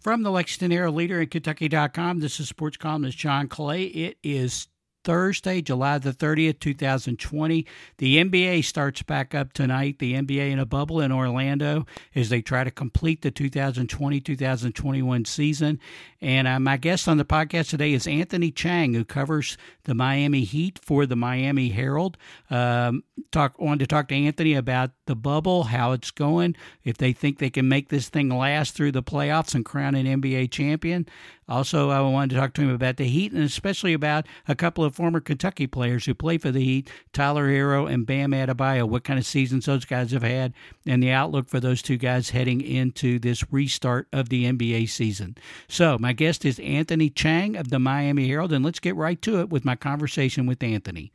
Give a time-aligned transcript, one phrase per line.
[0.00, 3.82] From the Lexington Herald Leader and Kentucky.com, this is sports columnist John Clay.
[3.84, 4.66] It is
[5.04, 7.66] Thursday, July the 30th, 2020.
[7.98, 9.98] The NBA starts back up tonight.
[9.98, 15.24] The NBA in a bubble in Orlando as they try to complete the 2020 2021
[15.24, 15.80] season.
[16.20, 20.44] And uh, my guest on the podcast today is Anthony Chiang, who covers the Miami
[20.44, 22.18] Heat for the Miami Herald.
[22.50, 27.12] Um, talk wanted to talk to Anthony about the bubble, how it's going, if they
[27.12, 31.06] think they can make this thing last through the playoffs and crown an NBA champion.
[31.50, 34.84] Also, I wanted to talk to him about the Heat and especially about a couple
[34.84, 38.88] of former Kentucky players who play for the Heat, Tyler Herro and Bam Adebayo.
[38.88, 40.54] What kind of seasons those guys have had,
[40.86, 45.36] and the outlook for those two guys heading into this restart of the NBA season.
[45.66, 49.40] So, my guest is Anthony Chiang of the Miami Herald, and let's get right to
[49.40, 51.10] it with my conversation with Anthony.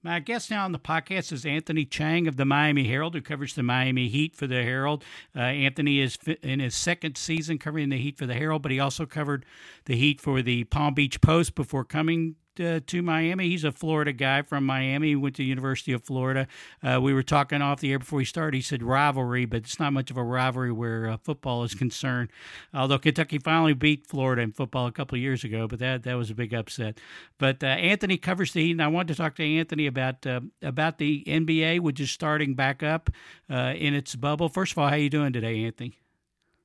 [0.00, 3.54] My guest now on the podcast is Anthony Chiang of the Miami Herald, who covers
[3.54, 5.04] the Miami Heat for the Herald.
[5.34, 8.78] Uh, Anthony is in his second season covering the Heat for the Herald, but he
[8.78, 9.44] also covered
[9.86, 13.48] the Heat for the Palm Beach Post before coming uh, to Miami.
[13.48, 15.08] He's a Florida guy from Miami.
[15.08, 16.46] He went to University of Florida.
[16.82, 18.56] Uh, we were talking off the air before we started.
[18.56, 22.30] He said rivalry, but it's not much of a rivalry where uh, football is concerned.
[22.74, 26.30] Although Kentucky finally beat Florida in football a couple years ago, but that that was
[26.30, 26.98] a big upset.
[27.38, 30.40] But uh, Anthony covers the Heat, and I wanted to talk to Anthony about uh,
[30.62, 33.10] about the NBA, which is starting back up
[33.50, 34.48] uh, in its bubble.
[34.48, 35.98] First of all, how you doing today, Anthony?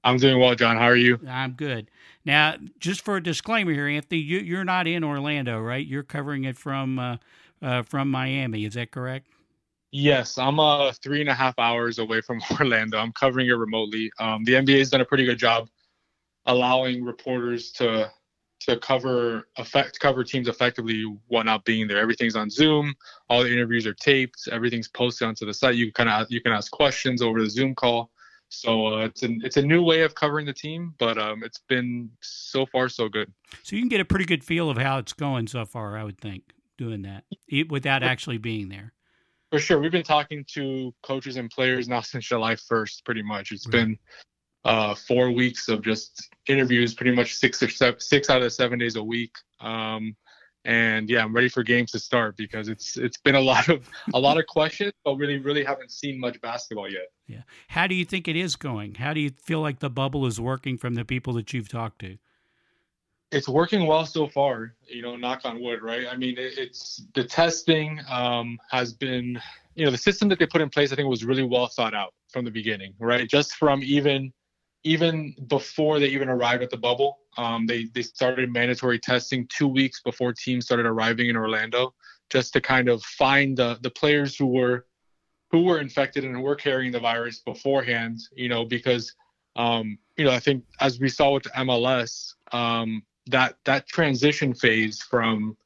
[0.03, 0.77] I'm doing well, John.
[0.77, 1.19] How are you?
[1.27, 1.89] I'm good.
[2.25, 5.85] Now, just for a disclaimer here, Anthony, you, are not in Orlando, right?
[5.85, 7.17] You're covering it from uh,
[7.61, 8.65] uh, from Miami.
[8.65, 9.27] Is that correct?
[9.91, 12.97] Yes, I'm uh, three and a half hours away from Orlando.
[12.97, 14.11] I'm covering it remotely.
[14.19, 15.69] Um, the NBA has done a pretty good job
[16.45, 18.11] allowing reporters to
[18.61, 21.97] to cover effect cover teams effectively while not being there.
[21.97, 22.95] Everything's on Zoom.
[23.29, 24.47] All the interviews are taped.
[24.51, 25.75] Everything's posted onto the site.
[25.75, 28.09] You kind of you can ask questions over the Zoom call.
[28.53, 31.59] So uh, it's a it's a new way of covering the team, but um, it's
[31.67, 33.31] been so far so good.
[33.63, 36.03] So you can get a pretty good feel of how it's going so far, I
[36.03, 36.43] would think,
[36.77, 37.23] doing that
[37.69, 38.93] without actually being there.
[39.51, 43.03] For sure, we've been talking to coaches and players now since July 1st.
[43.05, 43.71] Pretty much, It's right.
[43.71, 43.99] been
[44.65, 48.79] uh, four weeks of just interviews, pretty much six or seven, six out of seven
[48.79, 49.35] days a week.
[49.59, 50.15] Um,
[50.65, 53.89] and yeah, I'm ready for games to start because it's it's been a lot of
[54.13, 57.11] a lot of questions, but really really haven't seen much basketball yet.
[57.27, 57.41] Yeah.
[57.67, 58.95] How do you think it is going?
[58.95, 61.99] How do you feel like the bubble is working from the people that you've talked
[61.99, 62.17] to?
[63.31, 64.75] It's working well so far.
[64.87, 66.05] You know, knock on wood, right?
[66.09, 69.41] I mean, it, it's the testing um, has been,
[69.75, 70.91] you know, the system that they put in place.
[70.91, 73.27] I think was really well thought out from the beginning, right?
[73.27, 74.31] Just from even
[74.83, 79.67] even before they even arrived at the bubble, um, they they started mandatory testing two
[79.67, 81.93] weeks before teams started arriving in Orlando,
[82.29, 84.85] just to kind of find the the players who were
[85.51, 88.19] who were infected and were carrying the virus beforehand.
[88.35, 89.13] You know, because
[89.55, 95.01] um, you know I think as we saw with MLS, um, that that transition phase
[95.01, 95.57] from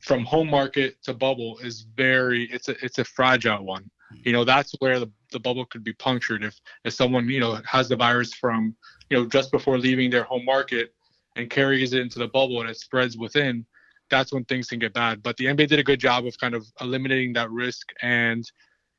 [0.00, 3.88] from home market to bubble is very it's a it's a fragile one
[4.24, 7.60] you know that's where the, the bubble could be punctured if if someone you know
[7.66, 8.74] has the virus from
[9.10, 10.94] you know just before leaving their home market
[11.36, 13.64] and carries it into the bubble and it spreads within
[14.10, 15.22] that's when things can get bad.
[15.22, 18.44] But the nba did a good job of kind of eliminating that risk and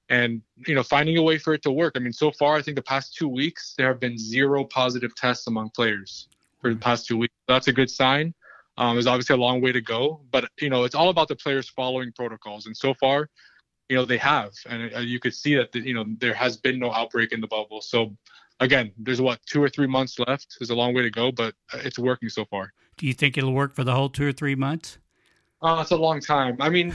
[0.09, 1.93] and you know finding a way for it to work.
[1.95, 5.15] I mean so far i think the past two weeks there have been zero positive
[5.15, 6.27] tests among players
[6.61, 7.33] for the past two weeks.
[7.47, 8.33] That's a good sign.
[8.77, 11.35] Um, there's obviously a long way to go but you know it's all about the
[11.35, 12.65] players following protocols.
[12.65, 13.29] And so far
[13.89, 16.57] you know they have, and uh, you could see that the, you know there has
[16.57, 17.81] been no outbreak in the bubble.
[17.81, 18.15] So
[18.59, 20.57] again, there's what two or three months left.
[20.59, 22.73] There's a long way to go, but it's working so far.
[22.97, 24.97] Do you think it'll work for the whole two or three months?
[25.61, 26.57] Oh, it's a long time.
[26.59, 26.93] I mean,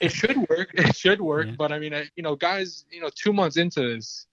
[0.00, 0.70] it should work.
[0.74, 1.46] It should work.
[1.46, 1.54] Yeah.
[1.58, 4.26] But I mean, you know, guys, you know, two months into this,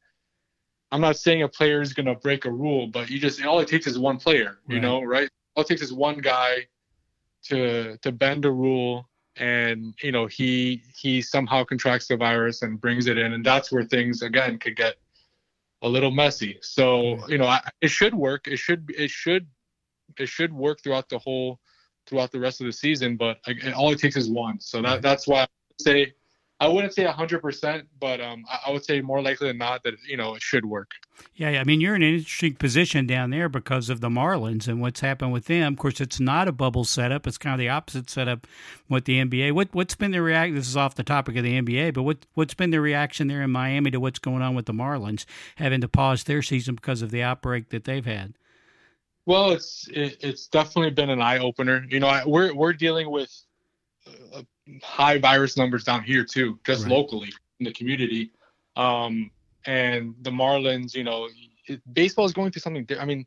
[0.91, 3.59] I'm not saying a player is going to break a rule, but you just all
[3.59, 4.59] it takes is one player.
[4.67, 5.29] You know, right?
[5.55, 6.67] All it takes is one guy
[7.43, 12.79] to to bend a rule and you know he he somehow contracts the virus and
[12.79, 14.95] brings it in and that's where things again could get
[15.81, 16.59] a little messy.
[16.61, 18.47] So you know I, it should work.
[18.47, 19.47] It should it should
[20.17, 21.59] it should work throughout the whole
[22.07, 23.37] throughout the rest of the season but
[23.75, 24.59] all it takes is one.
[24.59, 25.47] So that that's why i
[25.79, 26.13] say
[26.61, 30.15] I wouldn't say 100%, but um, I would say more likely than not that, you
[30.15, 30.91] know, it should work.
[31.33, 34.79] Yeah, I mean, you're in an interesting position down there because of the Marlins and
[34.79, 35.73] what's happened with them.
[35.73, 37.25] Of course, it's not a bubble setup.
[37.25, 38.45] It's kind of the opposite setup
[38.87, 39.53] with the NBA.
[39.53, 40.53] What, what's been the reaction?
[40.53, 43.41] This is off the topic of the NBA, but what, what's been the reaction there
[43.41, 45.25] in Miami to what's going on with the Marlins
[45.55, 48.35] having to pause their season because of the outbreak that they've had?
[49.25, 51.85] Well, it's it, it's definitely been an eye opener.
[51.89, 53.31] You know, I, we're we're dealing with
[54.33, 54.41] uh,
[54.83, 56.91] high virus numbers down here too, just right.
[56.91, 58.31] locally in the community.
[58.75, 59.31] Um,
[59.65, 61.27] and the Marlins, you know,
[61.67, 62.87] it, baseball is going through something.
[62.99, 63.25] I mean,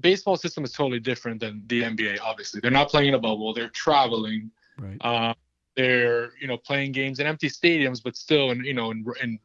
[0.00, 2.20] baseball system is totally different than the NBA.
[2.22, 3.52] Obviously, they're not playing in a bubble.
[3.52, 4.50] They're traveling.
[4.78, 4.96] Right.
[5.00, 5.34] Uh,
[5.76, 9.38] they're you know playing games in empty stadiums, but still in you know in, in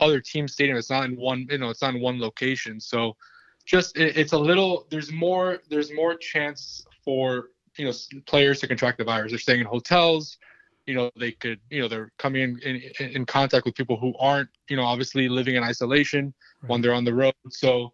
[0.00, 0.78] other team stadiums.
[0.78, 2.80] It's not in one you know it's not in one location.
[2.80, 3.16] So
[3.64, 7.92] just it, it's a little there's more there's more chance for you know
[8.26, 9.32] players to contract the virus.
[9.32, 10.38] They're staying in hotels.
[10.86, 14.14] You know they could you know they're coming in in, in contact with people who
[14.18, 16.70] aren't you know obviously living in isolation right.
[16.70, 17.34] when they're on the road.
[17.50, 17.92] So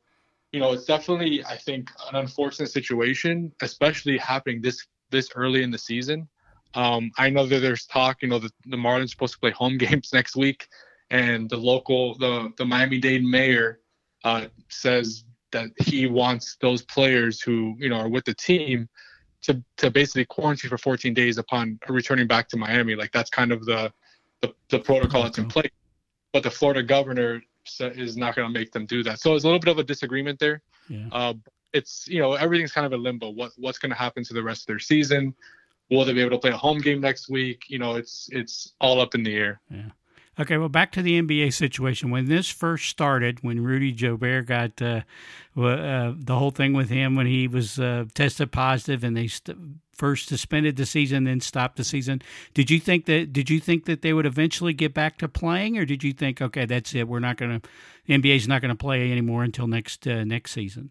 [0.53, 5.71] you know it's definitely I think an unfortunate situation, especially happening this this early in
[5.71, 6.29] the season.
[6.75, 9.51] Um, I know that there's talk, you know, the, the Marlins are supposed to play
[9.51, 10.69] home games next week,
[11.11, 13.81] and the local, the the Miami-Dade mayor
[14.25, 18.89] uh, says that he wants those players who, you know, are with the team
[19.43, 22.95] to to basically quarantine for 14 days upon returning back to Miami.
[22.95, 23.93] Like that's kind of the
[24.41, 25.71] the, the protocol that's in place.
[26.33, 27.43] But the Florida governor
[27.81, 29.21] is not going to make them do that.
[29.21, 30.63] So it's a little bit of a disagreement there.
[30.89, 31.09] Yeah.
[31.13, 31.35] Uh,
[31.73, 33.31] it's you know everything's kind of a limbo.
[33.31, 35.35] What what's going to happen to the rest of their season?
[35.91, 37.65] Will they be able to play a home game next week?
[37.69, 39.61] You know, it's it's all up in the air.
[39.71, 39.91] Yeah.
[40.39, 42.11] Okay, well, back to the NBA situation.
[42.11, 45.03] When this first started, when Rudy Gobert got uh,
[45.57, 49.59] uh, the whole thing with him, when he was uh, tested positive, and they st-
[49.93, 52.23] first suspended the season, then stopped the season.
[52.55, 53.33] Did you think that?
[53.33, 56.41] Did you think that they would eventually get back to playing, or did you think,
[56.41, 57.69] okay, that's it, we're not going to,
[58.09, 60.91] NBA's not going to play anymore until next uh, next season?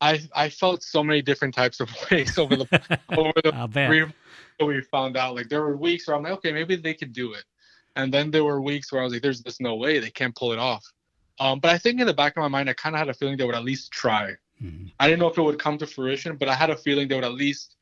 [0.00, 4.06] I I felt so many different types of ways over the over the three
[4.66, 5.34] we found out.
[5.34, 7.44] Like there were weeks where I'm like, okay, maybe they could do it,
[7.96, 10.34] and then there were weeks where I was like, there's just no way they can't
[10.34, 10.84] pull it off.
[11.38, 13.14] Um, but I think in the back of my mind, I kind of had a
[13.14, 14.32] feeling they would at least try.
[14.62, 14.88] Mm-hmm.
[14.98, 17.14] I didn't know if it would come to fruition, but I had a feeling they
[17.14, 17.76] would at least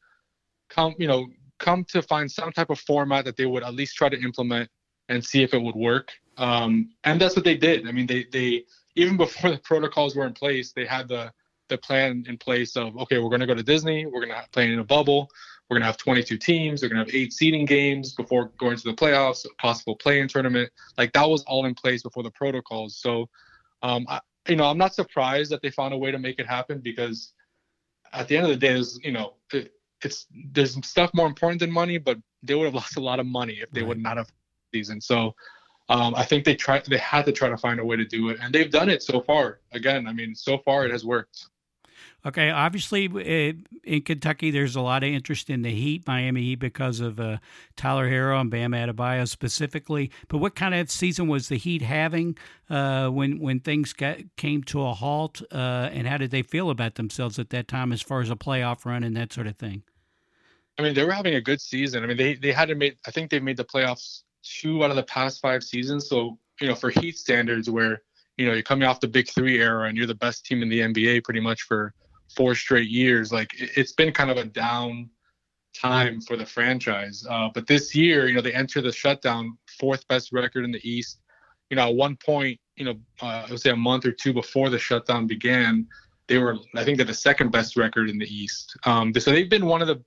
[0.68, 1.26] come, you know,
[1.58, 4.70] come to find some type of format that they would at least try to implement
[5.08, 6.12] and see if it would work.
[6.36, 7.88] Um, and that's what they did.
[7.88, 8.64] I mean, they they
[8.94, 11.32] even before the protocols were in place, they had the
[11.68, 14.48] the plan in place of okay, we're going to go to Disney, we're going to
[14.52, 15.28] play in a bubble,
[15.68, 18.76] we're going to have 22 teams, we're going to have eight seeding games before going
[18.76, 20.70] to the playoffs, a possible play-in tournament.
[20.96, 22.96] Like that was all in place before the protocols.
[22.96, 23.28] So,
[23.82, 26.46] um, I, you know, I'm not surprised that they found a way to make it
[26.46, 27.34] happen because
[28.12, 29.72] at the end of the day, there's you know, it,
[30.02, 33.26] it's there's stuff more important than money, but they would have lost a lot of
[33.26, 33.88] money if they right.
[33.88, 34.30] would not have
[34.74, 35.00] season.
[35.00, 35.34] So.
[35.90, 36.84] Um, I think they tried.
[36.84, 39.02] They had to try to find a way to do it, and they've done it
[39.02, 39.60] so far.
[39.72, 41.46] Again, I mean, so far it has worked.
[42.28, 43.54] Okay, obviously uh,
[43.84, 47.38] in Kentucky, there's a lot of interest in the Heat, Miami Heat, because of uh,
[47.74, 50.10] Tyler Herro and Bam Adebayo specifically.
[50.28, 52.36] But what kind of season was the Heat having
[52.68, 56.68] uh, when when things got, came to a halt, uh, and how did they feel
[56.68, 59.56] about themselves at that time, as far as a playoff run and that sort of
[59.56, 59.82] thing?
[60.78, 62.04] I mean, they were having a good season.
[62.04, 62.98] I mean, they they had to make.
[63.06, 66.10] I think they've made the playoffs two out of the past five seasons.
[66.10, 68.02] So you know, for Heat standards, where
[68.36, 70.68] you know you're coming off the Big Three era and you're the best team in
[70.68, 71.94] the NBA pretty much for
[72.34, 73.32] four straight years.
[73.32, 75.10] Like it's been kind of a down
[75.74, 77.24] time for the franchise.
[77.28, 80.88] Uh, but this year, you know, they enter the shutdown, fourth best record in the
[80.88, 81.20] East.
[81.70, 84.32] You know, at one point, you know, uh, I would say a month or two
[84.32, 85.86] before the shutdown began,
[86.26, 88.76] they were, I think, they're the second best record in the East.
[88.84, 90.02] Um, so they've been one of the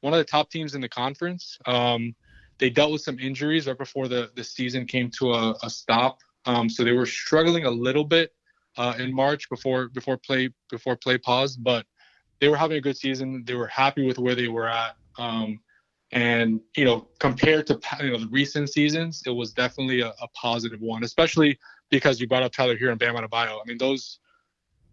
[0.00, 1.58] one of the top teams in the conference.
[1.66, 2.14] Um,
[2.58, 6.18] they dealt with some injuries right before the the season came to a, a stop.
[6.44, 8.32] Um, so they were struggling a little bit
[8.76, 11.86] uh, in March before before play before play paused, but
[12.40, 13.44] they were having a good season.
[13.46, 14.96] They were happy with where they were at.
[15.18, 15.60] Um,
[16.12, 20.28] and you know, compared to you know the recent seasons, it was definitely a, a
[20.34, 21.58] positive one, especially
[21.90, 23.58] because you brought up Tyler Herro and Bam Adebayo.
[23.60, 24.18] I mean, those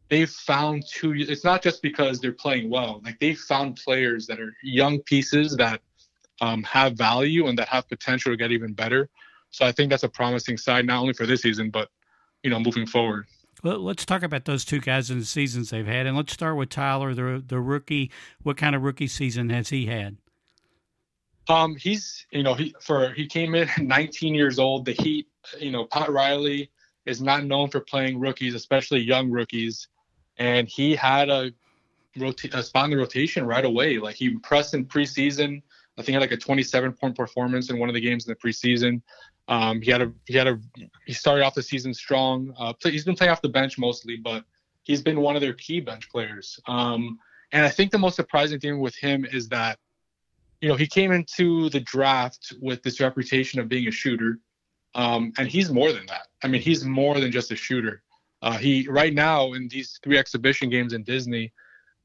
[0.10, 1.14] they've found two.
[1.16, 3.02] It's not just because they're playing well.
[3.04, 5.82] Like they found players that are young pieces that
[6.42, 9.10] um, have value and that have potential to get even better.
[9.52, 11.90] So I think that's a promising side, not only for this season, but
[12.44, 13.26] you know, moving forward.
[13.64, 16.56] Well, let's talk about those two guys and the seasons they've had, and let's start
[16.56, 18.12] with Tyler, the the rookie.
[18.42, 20.18] What kind of rookie season has he had?
[21.50, 24.86] Um, he's you know he for he came in 19 years old.
[24.86, 25.28] The Heat,
[25.60, 26.70] you know, Pat Riley
[27.06, 29.88] is not known for playing rookies, especially young rookies,
[30.38, 31.52] and he had a,
[32.18, 33.98] rota- a spot in the rotation right away.
[33.98, 35.62] Like he impressed in preseason.
[35.98, 38.32] I think he had like a 27 point performance in one of the games in
[38.32, 39.02] the preseason.
[39.50, 40.60] Um, he had a he had a
[41.06, 42.54] he started off the season strong.
[42.58, 44.46] Uh, play, he's been playing off the bench mostly, but
[44.84, 46.60] he's been one of their key bench players.
[46.68, 47.20] Um,
[47.52, 49.80] and I think the most surprising thing with him is that,
[50.62, 54.38] you know, he came into the draft with this reputation of being a shooter,
[54.94, 56.28] um, and he's more than that.
[56.44, 58.04] I mean, he's more than just a shooter.
[58.44, 61.52] Uh, he right now in these three exhibition games in Disney,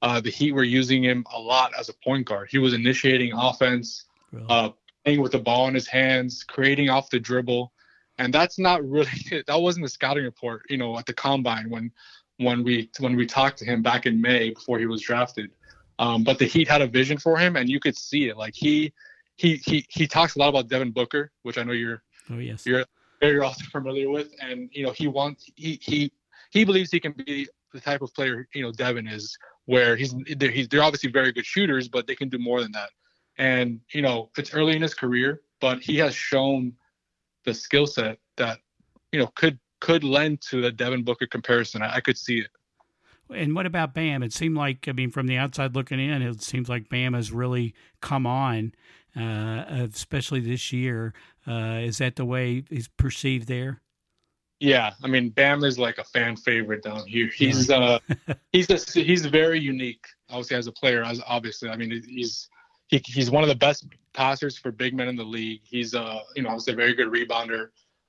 [0.01, 2.49] uh, the Heat were using him a lot as a point guard.
[2.51, 4.07] He was initiating offense,
[4.49, 4.71] uh,
[5.05, 7.73] playing with the ball in his hands, creating off the dribble.
[8.19, 9.11] And that's not really
[9.47, 11.91] that wasn't the scouting report, you know, at the combine when
[12.39, 15.51] when we when we talked to him back in May before he was drafted.
[15.99, 18.37] Um, but the Heat had a vision for him, and you could see it.
[18.37, 18.93] Like he
[19.37, 22.67] he he he talks a lot about Devin Booker, which I know you're oh yes
[22.67, 22.85] you're
[23.21, 26.13] very also familiar with, and you know he wants he he
[26.51, 30.15] he believes he can be the type of player you know Devin is, where he's
[30.37, 32.91] they're, he's they're obviously very good shooters, but they can do more than that.
[33.39, 36.73] And you know it's early in his career, but he has shown
[37.45, 38.59] the skill set that
[39.13, 41.83] you know could could lend to the Devin Booker comparison.
[41.83, 42.51] I, I could see it.
[43.33, 44.23] And what about Bam?
[44.23, 47.33] It seemed like, I mean, from the outside looking in, it seems like Bam has
[47.33, 48.75] really come on,
[49.17, 51.15] uh, especially this year.
[51.47, 53.81] Uh, is that the way he's perceived there?
[54.61, 57.27] Yeah, I mean, Bam is like a fan favorite down here.
[57.35, 57.99] He's uh,
[58.53, 60.07] he's a, he's very unique.
[60.31, 62.49] Obviously, as a player, as obviously, I mean, he's
[62.89, 65.61] he, he's one of the best passers for big men in the league.
[65.65, 67.69] He's uh, you know, obviously a very good rebounder.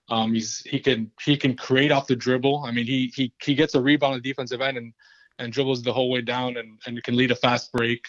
[0.10, 2.63] Um, he's he can he can create off the dribble.
[2.65, 4.94] I mean, he he he gets a rebound on the defensive end and
[5.39, 8.08] and dribbles the whole way down and and can lead a fast break.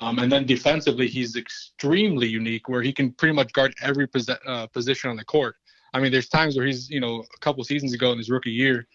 [0.00, 4.28] Um, and then defensively, he's extremely unique, where he can pretty much guard every pos-
[4.28, 5.56] uh, position on the court.
[5.92, 8.50] I mean, there's times where he's you know a couple seasons ago in his rookie
[8.50, 8.86] year,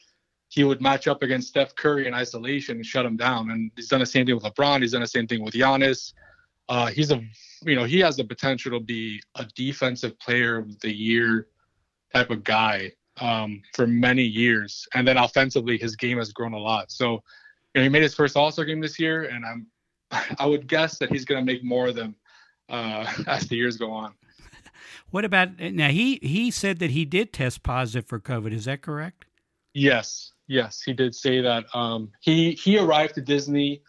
[0.50, 3.50] he would match up against Steph Curry in isolation and shut him down.
[3.50, 4.82] And he's done the same thing with LeBron.
[4.82, 6.14] He's done the same thing with Giannis.
[6.70, 7.22] Uh, he's a
[7.64, 11.48] you know he has the potential to be a defensive player of the year
[12.14, 14.88] type of guy um, for many years.
[14.94, 16.92] And then offensively, his game has grown a lot.
[16.92, 17.24] So,
[17.74, 19.68] you know, he made his first All Star game this year, and I'm,
[20.40, 22.16] I would guess that he's going to make more of them
[22.70, 24.14] uh, as the years go on.
[25.12, 25.90] What about now?
[25.90, 28.52] He he said that he did test positive for COVID.
[28.52, 29.26] Is that correct?
[29.76, 31.66] Yes, yes, he did say that.
[31.76, 33.84] Um, he he arrived to Disney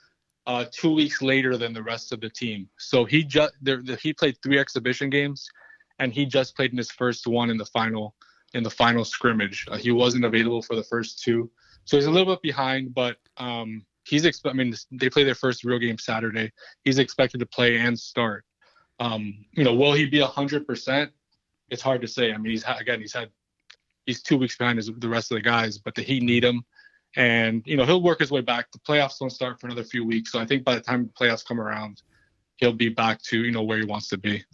[0.47, 2.69] uh, two weeks later than the rest of the team.
[2.79, 3.55] So he just
[4.01, 5.49] he played three exhibition games
[5.99, 8.15] and he just played in his first one in the final
[8.53, 9.67] in the final scrimmage.
[9.71, 11.51] Uh, he wasn't available for the first two,
[11.85, 12.95] so he's a little bit behind.
[12.95, 16.53] But um, he's exp- I mean, they play their first real game Saturday.
[16.85, 18.45] He's expected to play and start.
[19.01, 21.11] Um, you know, will he be hundred percent?
[21.71, 22.33] It's hard to say.
[22.33, 23.31] I mean, he's again, he's had
[24.07, 26.65] he's two weeks behind his, the rest of the guys, but the Heat need him,
[27.17, 28.71] and you know he'll work his way back.
[28.73, 31.27] The playoffs don't start for another few weeks, so I think by the time the
[31.27, 32.03] playoffs come around,
[32.57, 34.45] he'll be back to you know where he wants to be.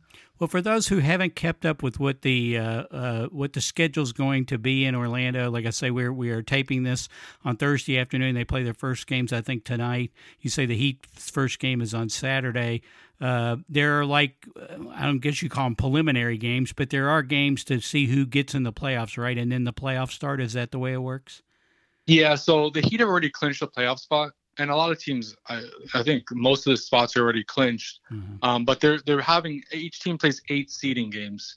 [0.41, 4.13] Well, for those who haven't kept up with what the uh, uh, what the schedule's
[4.13, 7.11] going to be in Orlando, like I say, we're we are taping this
[7.45, 8.35] on Thursday afternoon.
[8.35, 10.13] They play their first games, I think, tonight.
[10.41, 12.81] You say the Heat's first game is on Saturday.
[13.21, 14.49] Uh, there are like
[14.95, 18.25] I don't guess you call them preliminary games, but there are games to see who
[18.25, 19.37] gets in the playoffs, right?
[19.37, 20.41] And then the playoffs start.
[20.41, 21.43] Is that the way it works?
[22.11, 22.35] Yeah.
[22.35, 25.63] So the Heat have already clinched the playoff spot and a lot of teams, I,
[25.95, 28.01] I think most of the spots are already clinched.
[28.13, 28.37] Mm-hmm.
[28.43, 31.55] Um, but they're they're having each team plays eight seeding games,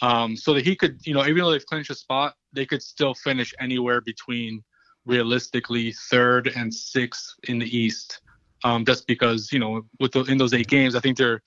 [0.00, 2.82] um, so that he could, you know, even though they've clinched a spot, they could
[2.82, 4.62] still finish anywhere between
[5.04, 8.20] realistically third and sixth in the East.
[8.64, 11.42] Um, just because you know, with the, in those eight games, I think they're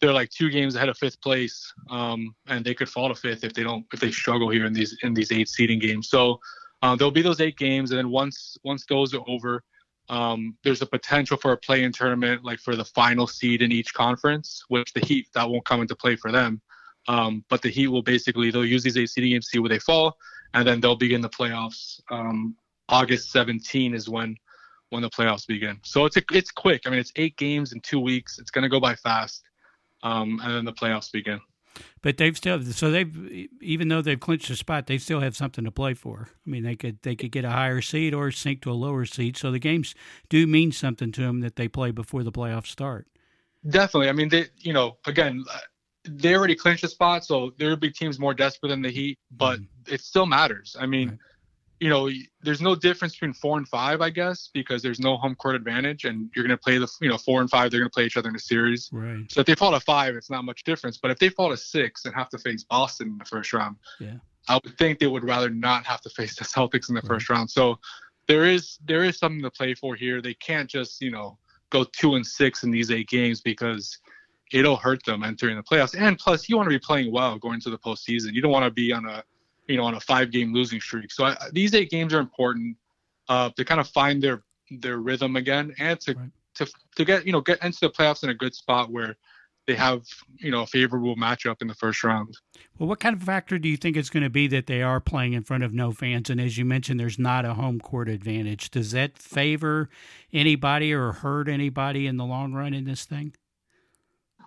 [0.00, 3.42] they're like two games ahead of fifth place, um, and they could fall to fifth
[3.42, 6.10] if they don't if they struggle here in these in these eight seeding games.
[6.10, 6.40] So
[6.86, 9.62] uh, there'll be those eight games, and then once once those are over
[10.08, 13.92] um, there's a potential for a play-in tournament, like for the final seed in each
[13.92, 16.60] conference, which the Heat that won't come into play for them.
[17.08, 19.78] Um, but the Heat will basically they'll use these eight seeding games, see where they
[19.78, 20.16] fall,
[20.54, 22.00] and then they'll begin the playoffs.
[22.10, 22.56] Um,
[22.88, 24.36] August 17 is when
[24.90, 25.80] when the playoffs begin.
[25.82, 26.82] So it's a, it's quick.
[26.86, 28.38] I mean, it's eight games in two weeks.
[28.38, 29.42] It's gonna go by fast,
[30.04, 31.40] um, and then the playoffs begin.
[32.02, 35.64] But they've still so they've even though they've clinched a spot, they still have something
[35.64, 36.28] to play for.
[36.46, 39.04] I mean, they could they could get a higher seed or sink to a lower
[39.04, 39.36] seed.
[39.36, 39.94] So the games
[40.28, 43.06] do mean something to them that they play before the playoffs start.
[43.68, 44.08] Definitely.
[44.08, 45.44] I mean, they you know again
[46.04, 49.18] they already clinched a spot, so there will be teams more desperate than the Heat,
[49.32, 49.94] but mm-hmm.
[49.94, 50.76] it still matters.
[50.78, 51.10] I mean.
[51.10, 51.18] Right
[51.80, 52.08] you know,
[52.42, 56.04] there's no difference between four and five, I guess, because there's no home court advantage,
[56.04, 57.70] and you're going to play the, you know, four and five.
[57.70, 58.88] They're going to play each other in a series.
[58.92, 59.30] Right.
[59.30, 60.96] So if they fall to five, it's not much difference.
[60.96, 63.76] But if they fall to six and have to face Boston in the first round,
[64.00, 64.14] yeah,
[64.48, 67.08] I would think they would rather not have to face the Celtics in the right.
[67.08, 67.50] first round.
[67.50, 67.78] So
[68.26, 70.22] there is there is something to play for here.
[70.22, 71.38] They can't just you know
[71.70, 73.98] go two and six in these eight games because
[74.52, 75.98] it'll hurt them entering the playoffs.
[75.98, 78.32] And plus, you want to be playing well going to the postseason.
[78.32, 79.22] You don't want to be on a
[79.66, 81.12] you know, on a five game losing streak.
[81.12, 82.76] So I, these eight games are important
[83.28, 86.30] uh, to kind of find their their rhythm again and to, right.
[86.54, 89.16] to to get you know get into the playoffs in a good spot where
[89.66, 90.02] they have
[90.36, 92.36] you know a favorable matchup in the first round.
[92.78, 95.00] Well, what kind of factor do you think it's going to be that they are
[95.00, 96.30] playing in front of no fans?
[96.30, 98.70] And as you mentioned, there's not a home court advantage.
[98.70, 99.88] Does that favor
[100.32, 103.34] anybody or hurt anybody in the long run in this thing?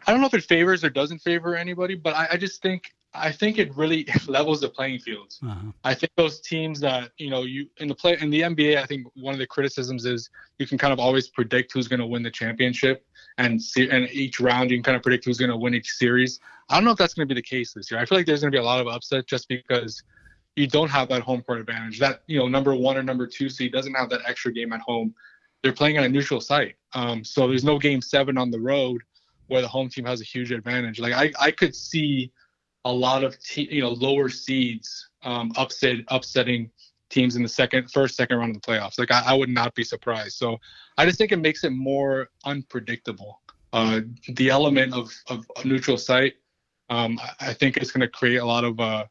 [0.07, 2.93] I don't know if it favors or doesn't favor anybody, but I, I just think
[3.13, 5.33] I think it really levels the playing field.
[5.43, 5.71] Uh-huh.
[5.83, 8.85] I think those teams that you know you in the play in the NBA, I
[8.85, 12.05] think one of the criticisms is you can kind of always predict who's going to
[12.05, 13.05] win the championship,
[13.37, 15.91] and see, and each round you can kind of predict who's going to win each
[15.91, 16.39] series.
[16.69, 17.99] I don't know if that's going to be the case this year.
[17.99, 20.03] I feel like there's going to be a lot of upset just because
[20.55, 21.99] you don't have that home court advantage.
[21.99, 24.81] That you know number one or number two seed doesn't have that extra game at
[24.81, 25.15] home.
[25.63, 29.01] They're playing on a neutral site, um, so there's no game seven on the road
[29.47, 30.99] where the home team has a huge advantage.
[30.99, 32.31] Like I, I could see
[32.85, 36.71] a lot of te- you know lower seeds um, upset upsetting
[37.09, 38.99] teams in the second, first, second round of the playoffs.
[38.99, 40.37] Like I, I would not be surprised.
[40.37, 40.57] So
[40.97, 43.41] I just think it makes it more unpredictable.
[43.73, 46.35] Uh, the element of, of neutral site,
[46.89, 49.05] um, I, I think it's going to create a lot of uh,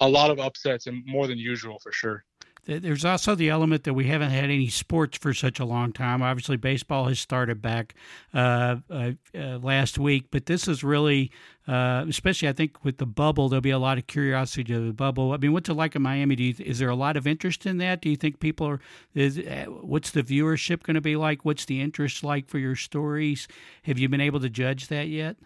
[0.00, 2.24] a lot of upsets and more than usual for sure.
[2.66, 6.20] There's also the element that we haven't had any sports for such a long time.
[6.20, 7.94] Obviously, baseball has started back
[8.34, 11.30] uh, uh, uh, last week, but this is really,
[11.68, 14.92] uh, especially I think with the bubble, there'll be a lot of curiosity to the
[14.92, 15.32] bubble.
[15.32, 16.34] I mean, what's it like in Miami?
[16.34, 18.00] Do you, is there a lot of interest in that?
[18.02, 18.80] Do you think people are?
[19.14, 21.44] Is, uh, what's the viewership going to be like?
[21.44, 23.46] What's the interest like for your stories?
[23.84, 25.36] Have you been able to judge that yet?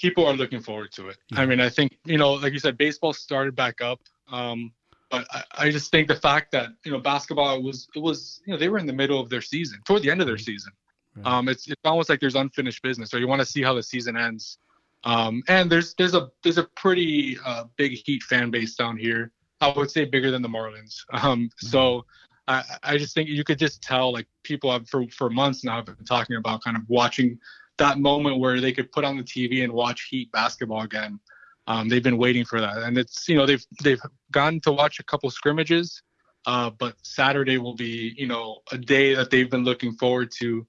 [0.00, 1.18] People are looking forward to it.
[1.28, 1.42] Yeah.
[1.42, 4.00] I mean, I think you know, like you said, baseball started back up.
[4.32, 4.72] Um,
[5.10, 8.52] but I, I, just think the fact that you know basketball was it was you
[8.52, 10.72] know they were in the middle of their season, toward the end of their season.
[11.16, 11.26] Right.
[11.26, 13.82] Um, it's it's almost like there's unfinished business, or you want to see how the
[13.82, 14.58] season ends.
[15.04, 19.32] Um, and there's there's a there's a pretty uh, big Heat fan base down here.
[19.60, 20.96] I would say bigger than the Marlins.
[21.12, 21.66] Um, mm-hmm.
[21.66, 22.04] so
[22.48, 25.76] I, I just think you could just tell like people have for for months now
[25.76, 27.38] have been talking about kind of watching
[27.78, 31.18] that moment where they could put on the TV and watch Heat basketball again.
[31.70, 34.00] Um, they've been waiting for that, and it's you know they've they've
[34.32, 36.02] gotten to watch a couple scrimmages,
[36.46, 40.66] uh, but Saturday will be you know a day that they've been looking forward to,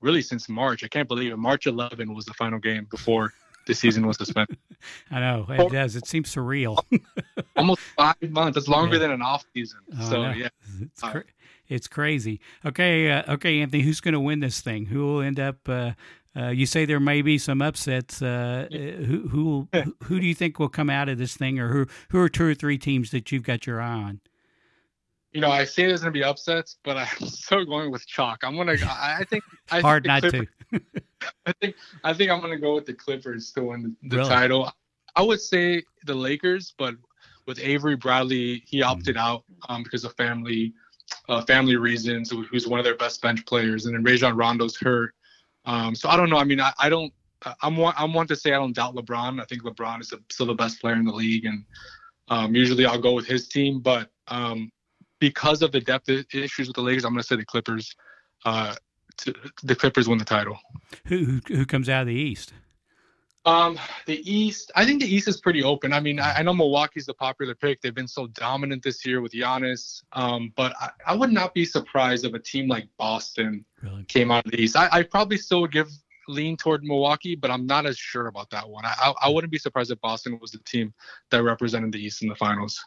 [0.00, 0.82] really since March.
[0.82, 1.36] I can't believe it.
[1.36, 3.34] March 11 was the final game before
[3.66, 4.56] the season was suspended.
[5.10, 5.94] I know it does.
[5.94, 6.82] It seems surreal.
[7.56, 8.54] Almost five months.
[8.54, 9.00] That's longer yeah.
[9.00, 9.80] than an off season.
[10.00, 10.48] Oh, so yeah,
[10.80, 11.24] it's, cra-
[11.68, 12.40] it's crazy.
[12.64, 13.82] Okay, uh, okay, Anthony.
[13.82, 14.86] Who's going to win this thing?
[14.86, 15.68] Who will end up?
[15.68, 15.92] Uh,
[16.36, 18.22] uh, you say there may be some upsets.
[18.22, 21.86] Uh, who who who do you think will come out of this thing, or who
[22.10, 24.20] who are two or three teams that you've got your eye on?
[25.32, 28.40] You know, I say there's going to be upsets, but I'm still going with chalk.
[28.42, 28.76] I'm gonna.
[28.82, 29.44] I think.
[29.70, 30.80] I Hard think not Clippers, to.
[31.46, 31.76] I think.
[32.04, 34.28] I think I'm going to go with the Clippers to win the, the really?
[34.28, 34.72] title.
[35.16, 36.94] I would say the Lakers, but
[37.46, 39.24] with Avery Bradley, he opted mm-hmm.
[39.24, 40.72] out um, because of family
[41.28, 42.30] uh, family reasons.
[42.30, 45.14] Who's one of their best bench players, and then Rajon Rondo's hurt.
[45.64, 46.38] Um, so I don't know.
[46.38, 47.12] I mean, I, I don't.
[47.62, 47.94] I'm one.
[47.96, 49.40] I'm one to say I don't doubt LeBron.
[49.40, 51.64] I think LeBron is still the best player in the league, and
[52.28, 53.80] um, usually I'll go with his team.
[53.80, 54.70] But um,
[55.18, 57.94] because of the depth issues with the Lakers, I'm going to say the Clippers.
[58.44, 58.74] Uh,
[59.18, 60.58] to, the Clippers win the title.
[61.06, 62.52] Who, who who comes out of the East?
[63.46, 65.94] Um, the East, I think the East is pretty open.
[65.94, 67.80] I mean, I, I, know Milwaukee's the popular pick.
[67.80, 70.02] They've been so dominant this year with Giannis.
[70.12, 74.04] Um, but I, I would not be surprised if a team like Boston really?
[74.04, 74.76] came out of the East.
[74.76, 75.88] I, I probably still would give
[76.28, 78.84] lean toward Milwaukee, but I'm not as sure about that one.
[78.84, 80.92] I, I wouldn't be surprised if Boston was the team
[81.30, 82.82] that represented the East in the finals.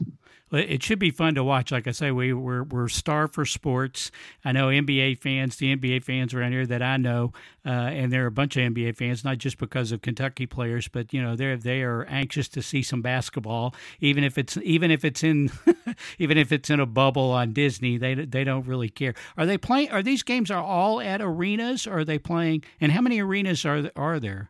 [0.52, 1.72] It should be fun to watch.
[1.72, 4.12] Like I say, we, we're, we're starved for sports.
[4.46, 7.34] I know NBA fans, the NBA fans around here that I know,
[7.66, 10.88] uh, and there are a bunch of NBA fans, not just because of Kentucky players,
[10.88, 14.92] but you know they're they are anxious to see some basketball, even if it's even
[14.92, 15.50] if it's in
[16.20, 17.98] even if it's in a bubble on Disney.
[17.98, 19.16] They they don't really care.
[19.38, 19.90] Are they playing?
[19.92, 21.88] Are these games are all at arenas?
[21.88, 22.64] Or are they playing?
[22.80, 23.33] And how many arenas
[23.66, 24.50] are are there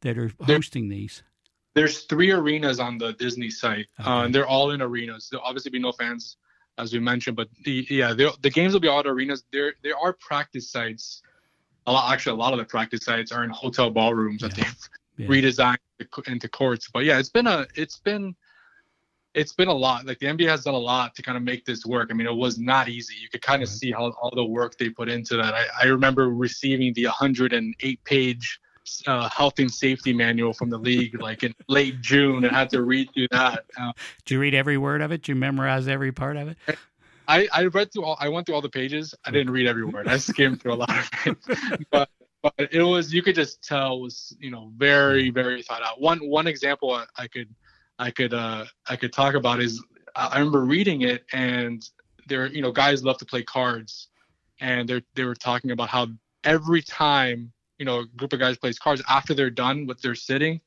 [0.00, 1.22] that are hosting there, these?
[1.74, 4.08] There's three arenas on the Disney site, okay.
[4.08, 5.28] uh, and they're all in arenas.
[5.30, 6.36] There'll obviously be no fans,
[6.78, 9.44] as we mentioned, but the yeah, the games will be all at arenas.
[9.52, 11.22] There there are practice sites.
[11.86, 14.48] A lot, actually, a lot of the practice sites are in hotel ballrooms yeah.
[14.48, 15.26] that they've yeah.
[15.26, 15.76] redesigned
[16.26, 16.88] into courts.
[16.92, 18.34] But yeah, it's been a it's been
[19.34, 20.06] it's been a lot.
[20.06, 22.08] Like the NBA has done a lot to kind of make this work.
[22.10, 23.14] I mean, it was not easy.
[23.20, 25.54] You could kind of see how all the work they put into that.
[25.54, 28.60] I, I remember receiving the 108 page
[29.06, 32.82] uh, health and safety manual from the league like in late June and had to
[32.82, 33.64] read through that.
[33.78, 33.92] Uh,
[34.24, 35.22] Did you read every word of it?
[35.22, 36.56] Did you memorize every part of it?
[37.26, 39.14] I, I read through all, I went through all the pages.
[39.24, 40.08] I didn't read every word.
[40.08, 41.86] I skimmed through a lot of it.
[41.90, 42.10] but,
[42.42, 46.00] but it was, you could just tell was, you know, very, very thought out.
[46.00, 47.48] One, one example I, I could,
[47.98, 49.82] I could uh, I could talk about is
[50.16, 51.88] I remember reading it and
[52.28, 54.08] there you know guys love to play cards.
[54.60, 56.08] And they they were talking about how
[56.44, 60.14] every time you know a group of guys plays cards after they're done with their
[60.14, 60.60] sitting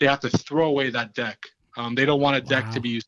[0.00, 1.38] they have to throw away that deck.
[1.76, 2.70] Um, they don't want a deck wow.
[2.72, 3.06] to be used.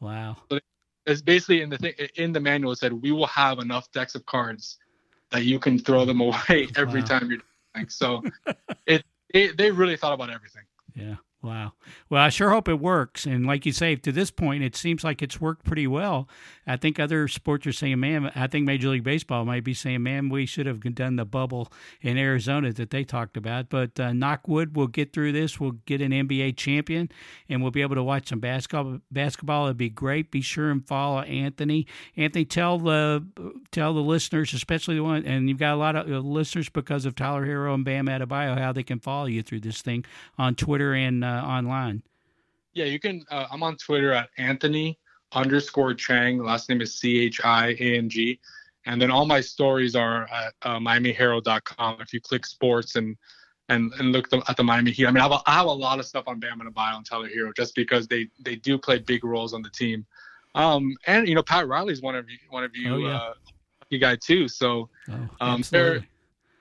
[0.00, 0.36] Wow.
[0.50, 0.60] So
[1.06, 4.14] it's basically in the thing in the manual it said we will have enough decks
[4.14, 4.78] of cards
[5.30, 7.06] that you can throw them away every wow.
[7.06, 7.40] time you're
[7.74, 8.22] playing so
[8.86, 10.62] it, it they really thought about everything.
[10.94, 11.72] Yeah Wow.
[12.10, 13.24] Well, I sure hope it works.
[13.24, 16.28] And like you say, to this point, it seems like it's worked pretty well.
[16.66, 20.02] I think other sports are saying, man, I think Major League Baseball might be saying,
[20.02, 21.72] man, we should have done the bubble
[22.02, 23.70] in Arizona that they talked about.
[23.70, 25.58] But uh, knockwood, we'll get through this.
[25.58, 27.10] We'll get an NBA champion
[27.48, 29.00] and we'll be able to watch some basketball.
[29.10, 30.30] Basketball would be great.
[30.30, 31.86] Be sure and follow Anthony.
[32.18, 33.24] Anthony, tell the
[33.70, 37.06] tell the listeners, especially the one, and you've got a lot of uh, listeners because
[37.06, 40.04] of Tyler Herro and Bam Adebayo, how they can follow you through this thing
[40.36, 42.02] on Twitter and uh, online.
[42.72, 43.24] Yeah, you can.
[43.30, 44.98] Uh, I'm on Twitter at Anthony
[45.32, 46.38] underscore Chiang.
[46.38, 48.38] Last name is C H I A N G.
[48.86, 52.00] And then all my stories are at uh, MiamiHerald.com.
[52.00, 53.16] If you click sports and
[53.68, 55.72] and and look at the Miami Heat, I mean, I have, a, I have a
[55.72, 58.78] lot of stuff on Bam and Adebayo and Tyler Herro just because they they do
[58.78, 60.06] play big roles on the team.
[60.54, 63.16] Um, and you know, Pat Riley's one of you, one of you, oh, yeah.
[63.16, 63.34] uh,
[63.90, 64.48] you guy too.
[64.48, 66.04] So, oh, um, they're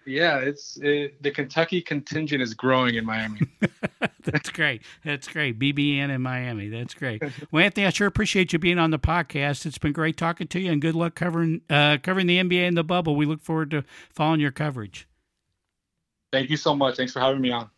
[0.06, 3.42] yeah, it's it, the Kentucky contingent is growing in Miami.
[4.24, 4.84] That's great.
[5.04, 5.60] That's great.
[5.60, 6.70] BBN in Miami.
[6.70, 7.22] That's great.
[7.52, 9.66] Well, Anthony, I sure appreciate you being on the podcast.
[9.66, 12.78] It's been great talking to you, and good luck covering uh, covering the NBA and
[12.78, 13.16] the bubble.
[13.16, 13.84] We look forward to
[14.14, 15.08] following your coverage.
[16.32, 16.98] Thank you so much.
[16.98, 17.70] Thanks for having me on.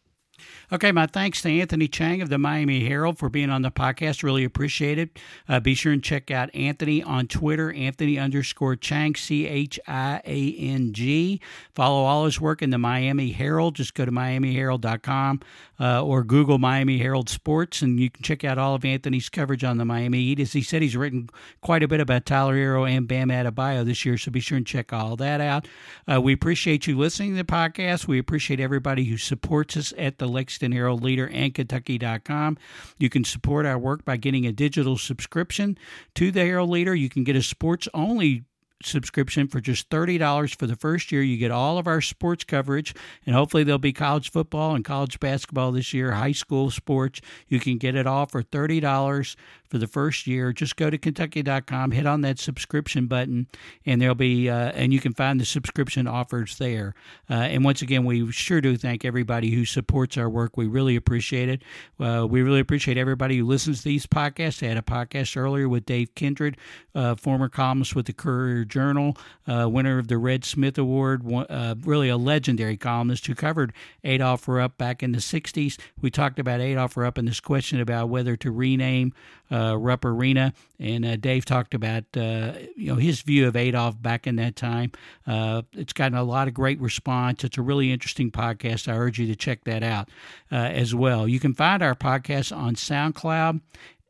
[0.73, 4.23] Okay, my thanks to Anthony Chiang of the Miami Herald for being on the podcast.
[4.23, 5.19] Really appreciate it.
[5.49, 10.21] Uh, be sure and check out Anthony on Twitter, Anthony underscore Chiang, C H I
[10.23, 11.41] A N G.
[11.75, 13.75] Follow all his work in the Miami Herald.
[13.75, 15.41] Just go to miamiherald.com
[15.77, 19.65] uh, or Google Miami Herald Sports, and you can check out all of Anthony's coverage
[19.65, 20.39] on the Miami Heat.
[20.39, 21.29] As he said, he's written
[21.60, 24.65] quite a bit about Tyler Herro and Bam Adebayo this year, so be sure and
[24.65, 25.67] check all that out.
[26.10, 28.07] Uh, we appreciate you listening to the podcast.
[28.07, 30.27] We appreciate everybody who supports us at the
[30.62, 32.58] Lexington Herald Leader and Kentucky.com.
[33.00, 35.76] You can support our work by getting a digital subscription
[36.15, 36.93] to the Herald Leader.
[36.93, 38.43] You can get a sports only
[38.86, 41.22] subscription for just $30 for the first year.
[41.22, 42.94] You get all of our sports coverage,
[43.26, 47.22] and hopefully there'll be college football and college basketball this year, high school sports.
[47.48, 49.36] You can get it all for $30
[49.72, 50.52] for the first year.
[50.52, 53.48] Just go to Kentucky.com, hit on that subscription button,
[53.86, 56.94] and there'll be, uh, and you can find the subscription offers there.
[57.30, 60.58] Uh, and once again, we sure do thank everybody who supports our work.
[60.58, 61.63] We really appreciate it.
[62.00, 64.62] Uh, we really appreciate everybody who listens to these podcasts.
[64.62, 66.58] I had a podcast earlier with Dave Kindred,
[66.94, 69.15] uh, former columnist with the Courier Journal,
[69.47, 74.47] uh, winner of the Red Smith Award, uh, really a legendary columnist who covered Adolf
[74.47, 75.77] Rupp back in the 60s.
[76.01, 79.13] We talked about Adolf Rupp and this question about whether to rename
[79.51, 84.01] uh, Rupp Arena, and uh, Dave talked about uh, you know his view of Adolf
[84.01, 84.91] back in that time.
[85.27, 87.43] Uh, it's gotten a lot of great response.
[87.43, 88.91] It's a really interesting podcast.
[88.91, 90.10] I urge you to check that out
[90.49, 91.27] as well.
[91.27, 93.60] You can find our podcast on SoundCloud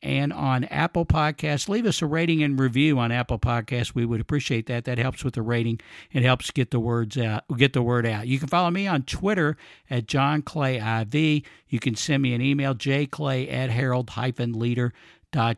[0.01, 1.69] and on Apple Podcasts.
[1.69, 3.93] Leave us a rating and review on Apple Podcasts.
[3.93, 4.85] We would appreciate that.
[4.85, 5.79] That helps with the rating.
[6.11, 8.27] It helps get the words out, get the word out.
[8.27, 9.57] You can follow me on Twitter
[9.89, 11.43] at John Clay IV.
[11.67, 14.91] You can send me an email, jclay at herald-leader.com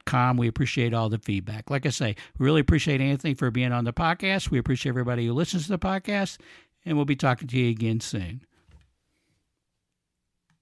[0.06, 0.38] com.
[0.38, 1.70] We appreciate all the feedback.
[1.70, 4.52] Like I say, we really appreciate Anthony for being on the podcast.
[4.52, 6.38] We appreciate everybody who listens to the podcast,
[6.86, 8.42] and we'll be talking to you again soon.